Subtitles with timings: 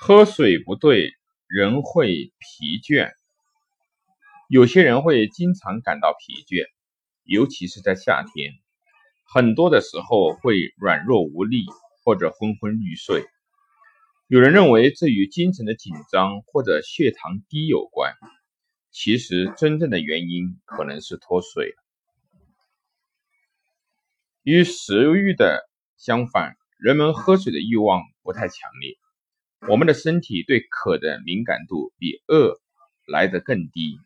[0.00, 1.12] 喝水不对，
[1.48, 3.10] 人会疲倦。
[4.48, 6.66] 有些人会经常感到疲倦，
[7.24, 8.52] 尤其是在夏天，
[9.24, 11.66] 很多的时候会软弱无力
[12.04, 13.26] 或者昏昏欲睡。
[14.28, 18.14] 有人认为这与精神的紧张或者血糖低有关，
[18.92, 21.74] 其实真正的原因可能是脱水。
[24.44, 28.96] 与食欲的相反，人们喝水的欲望不太强烈。
[29.66, 32.60] 我们的身体对渴的敏感度比饿
[33.06, 33.98] 来得更低，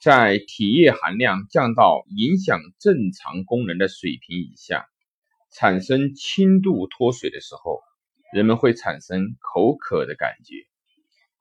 [0.00, 4.86] 在体液含量降到影响正常功能的水平以下，
[5.52, 7.80] 产生轻度脱水的时候，
[8.32, 10.54] 人们会产生口渴的感觉。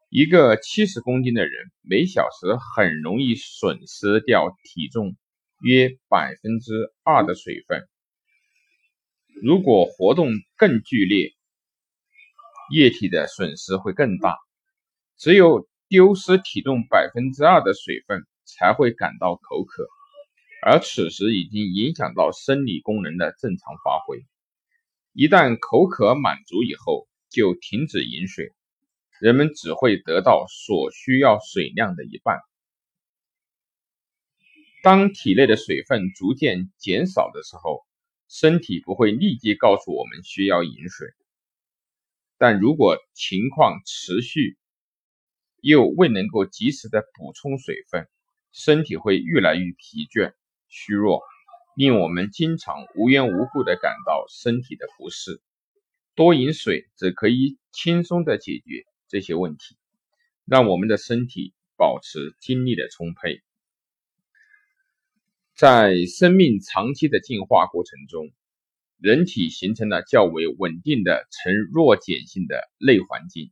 [0.10, 5.16] 一个七十公斤的人每小时很容易损失掉体重
[5.60, 7.88] 约百分之二的水分。
[9.42, 11.34] 如果活动更剧烈，
[12.72, 14.38] 液体的损失会更大。
[15.18, 19.88] 只有丢失体重百分之二的水分，才会感到口渴，
[20.62, 24.26] 而此时已经影响到生理功能的正常发挥。
[25.14, 28.52] 一旦口渴满足以后，就停止饮水，
[29.20, 32.40] 人们只会得到所需要水量的一半。
[34.82, 37.86] 当体内的水分逐渐减少的时候，
[38.34, 41.08] 身体不会立即告诉我们需要饮水，
[42.40, 44.58] 但如果情况持续，
[45.62, 48.10] 又未能够及时的补充水分，
[48.52, 50.34] 身体会越来越疲倦、
[50.68, 51.22] 虚弱，
[51.76, 55.40] 令我们经常无缘无故的感到身体的不适。
[56.16, 59.78] 多饮水则可以轻松的解决这些问题，
[60.46, 63.44] 让我们的身体保持精力的充沛。
[65.56, 68.32] 在生命长期的进化过程中，
[68.98, 73.52] 人体形成了较为稳定的呈弱碱性的内环境。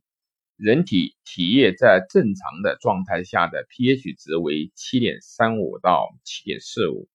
[0.56, 7.06] 人体体液在正常的状态下的 pH 值为7.35到7.45，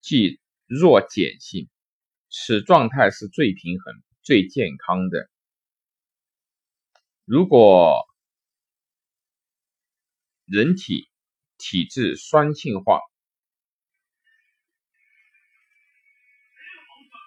[0.00, 1.68] 即弱碱性。
[2.28, 5.28] 此状态是最平衡、最健康的。
[7.24, 8.04] 如果
[10.46, 11.08] 人体
[11.58, 13.00] 体质酸性化，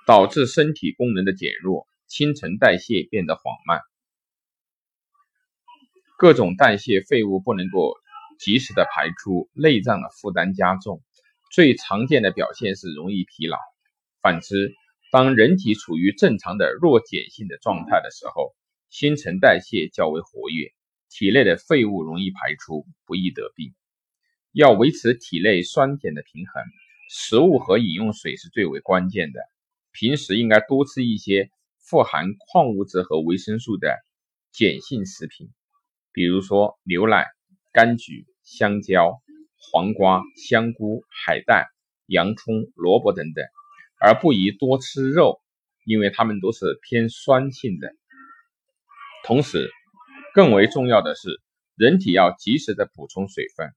[0.06, 3.80] 导致身体功能的减弱，新陈代谢变得缓慢，
[6.18, 7.96] 各种代谢废物不能够
[8.38, 11.02] 及时的排出，内脏的负担加重。
[11.52, 13.58] 最常见的表现是容易疲劳。
[14.22, 14.74] 反之，
[15.12, 18.56] 当人体处于正常的弱碱性的状态的时候，
[18.90, 20.74] 新陈代谢较为活跃，
[21.10, 23.74] 体内的废物容易排出，不易得病。
[24.52, 26.64] 要维持体内酸碱的平衡，
[27.10, 29.40] 食物和饮用水是最为关键的。
[29.94, 33.96] 平时应该多吃一些富含矿物质和维生素的
[34.52, 35.52] 碱性食品，
[36.12, 37.28] 比如说牛奶、
[37.72, 39.22] 柑橘、香蕉、
[39.56, 41.68] 黄瓜、香菇、海带、
[42.08, 43.46] 洋葱、萝卜等等，
[44.00, 45.40] 而不宜多吃肉，
[45.86, 47.94] 因为它们都是偏酸性的。
[49.24, 49.70] 同时，
[50.34, 51.40] 更为重要的是，
[51.76, 53.70] 人体要及时的补充水分。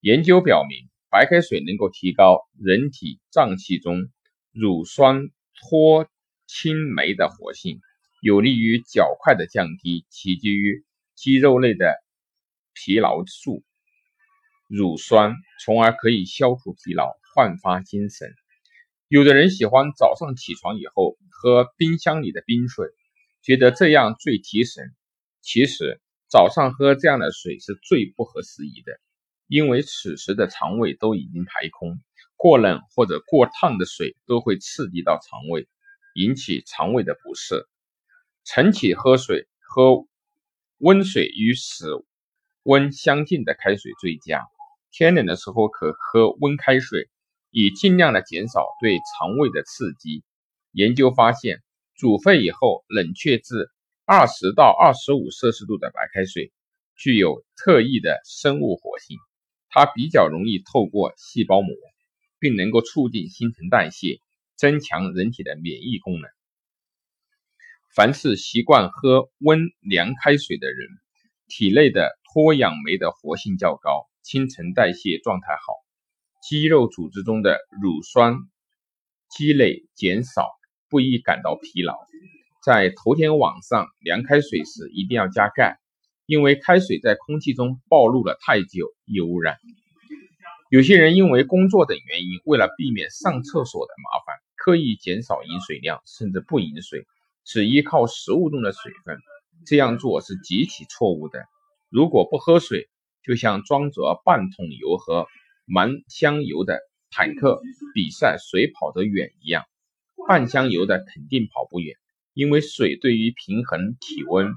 [0.00, 4.10] 研究表明，白开水能够提高人体脏器中。
[4.52, 6.08] 乳酸脱
[6.46, 7.80] 氢酶的活性
[8.20, 10.84] 有利于较快的降低起居于
[11.14, 11.94] 肌肉内的
[12.72, 13.62] 疲劳素
[14.66, 15.34] 乳酸，
[15.64, 18.32] 从而可以消除疲劳，焕发精神。
[19.08, 22.86] 有的人喜欢早上起床以后喝冰箱里的冰水，
[23.42, 24.94] 觉得这样最提神。
[25.40, 29.00] 其实早上喝这样的水是最不合时宜的，
[29.50, 31.98] 因为此时的肠胃都已经排空。
[32.36, 35.66] 过冷或者过烫的水都会刺激到肠胃，
[36.14, 37.66] 引起肠胃的不适。
[38.44, 40.06] 晨起喝水，喝
[40.78, 41.88] 温水与室
[42.62, 44.40] 温相近的开水最佳。
[44.92, 47.10] 天冷的时候可喝温开水，
[47.50, 50.22] 以尽量的减少对肠胃的刺激。
[50.70, 51.60] 研究发现，
[51.96, 53.68] 煮沸以后冷却至
[54.06, 56.52] 二十到二十五摄氏度的白开水，
[56.96, 59.18] 具有特异的生物活性，
[59.70, 61.74] 它比较容易透过细胞膜。
[62.42, 64.22] 并能够促进新陈代谢，
[64.56, 66.30] 增强人体的免疫功能。
[67.94, 70.88] 凡是习惯喝温凉开水的人，
[71.48, 75.74] 体内的脱氧酶的活性较高，新陈代谢状态好，
[76.42, 78.38] 肌肉组织中的乳酸
[79.28, 80.48] 积累减少，
[80.88, 81.98] 不易感到疲劳。
[82.64, 85.78] 在头天晚上凉开水时，一定要加盖，
[86.30, 89.56] 因为开水在空气中暴露了太久，易污染。
[90.70, 97.04] 有些人因为工作等原因，为了避免上厕所的麻烦，刻意减少饮水量，甚至不饮水。
[97.44, 99.18] 只依靠食物中的水分，
[99.66, 101.42] 这样做是极其错误的。
[101.88, 102.88] 如果不喝水，
[103.24, 105.26] 就像装着半桶油和
[105.64, 106.78] 满箱油的
[107.10, 107.60] 坦克
[107.92, 109.64] 比赛谁跑得远一样，
[110.28, 111.96] 半箱油的肯定跑不远，
[112.34, 114.54] 因为水对于平衡体温、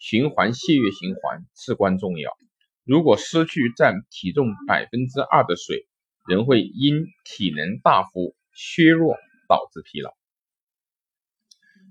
[0.00, 2.32] 循环血液循环至关重要。
[2.84, 5.86] 如果失去占体重百分之二的水，
[6.26, 9.14] 人会因体能大幅削弱
[9.46, 10.16] 导致疲劳。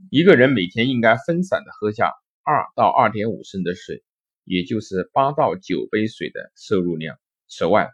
[0.10, 2.12] 一个人每天应该分散的喝下
[2.44, 4.04] 二到二点五升的水，
[4.44, 7.20] 也就是八到九杯水的摄入量。
[7.48, 7.90] 此外，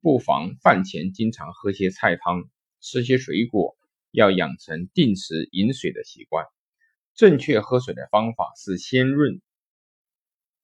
[0.00, 2.44] 不妨饭前经常喝些菜汤，
[2.80, 3.76] 吃些水果，
[4.12, 6.46] 要养成定时饮水的习惯。
[7.16, 9.40] 正确喝水的方法是先润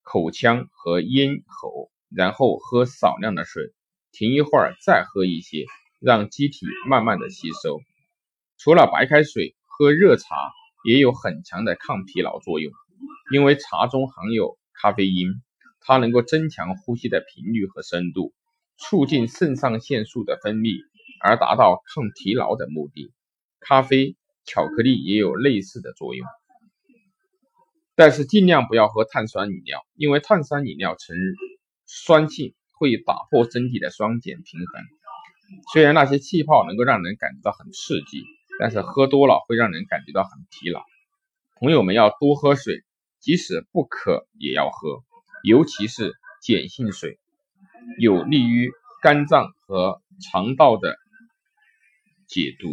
[0.02, 3.72] 口腔和咽喉，然后喝少量的水，
[4.12, 5.64] 停一会儿再喝一些，
[6.00, 7.80] 让机体慢慢的吸收。
[8.58, 10.26] 除了白开水，喝热茶。
[10.84, 12.72] 也有很强的抗疲劳作用，
[13.32, 15.28] 因为茶中含有咖啡因，
[15.78, 18.34] 它能够增强呼吸的频率和深度，
[18.78, 20.80] 促进肾上腺素的分泌，
[21.20, 23.12] 而达到抗疲劳的目的。
[23.60, 26.26] 咖啡、巧克力也有类似的作用，
[27.94, 31.16] 但是尽量不要喝碳酸饮料，因为碳酸饮料呈
[31.86, 34.82] 酸性，会打破身体的酸碱平衡。
[35.72, 38.24] 虽然那些气泡能够让人感觉到很刺激。
[38.58, 40.84] 但是喝多了会让人感觉到很疲劳。
[41.58, 42.84] 朋友们要多喝水，
[43.18, 45.02] 即使不渴也要喝，
[45.42, 46.12] 尤其是
[46.46, 47.18] 碱性水，
[47.98, 50.96] 有利于肝脏和肠道的
[52.28, 52.68] 解毒。